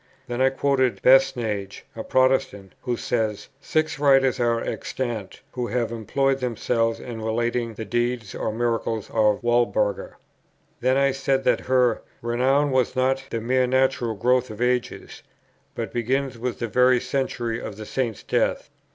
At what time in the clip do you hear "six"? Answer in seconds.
3.59-3.99